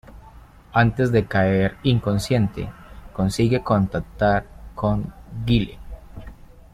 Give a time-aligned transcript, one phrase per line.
[0.73, 2.67] Antes de caer inconsciente
[3.13, 5.13] consigue contactar con
[5.45, 5.77] Guile.